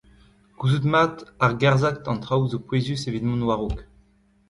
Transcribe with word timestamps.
Gouzout 0.63 0.85
mat 0.93 1.15
argerzhad 1.45 1.97
an 2.09 2.19
traoù 2.23 2.43
zo 2.51 2.59
pouezus 2.67 3.03
evit 3.09 3.25
mont 3.27 3.45
war-raok. 3.47 3.79